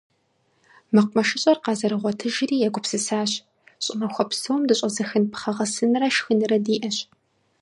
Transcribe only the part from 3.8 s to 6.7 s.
щӀымахуэ псом дыщӀэзыхын пхъэ гъэсынрэ шхынрэ